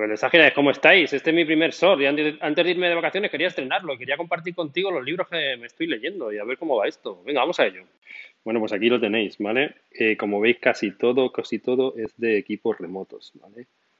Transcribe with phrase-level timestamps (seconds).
[0.00, 1.12] mensaje es ¿cómo estáis?
[1.12, 4.54] Este es mi primer SOR y antes de irme de vacaciones quería estrenarlo, quería compartir
[4.54, 7.22] contigo los libros que me estoy leyendo y a ver cómo va esto.
[7.24, 7.84] Venga, vamos a ello.
[8.44, 9.74] Bueno, pues aquí lo tenéis, ¿vale?
[9.90, 13.66] Eh, como veis, casi todo, casi todo es de equipos remotos, ¿vale?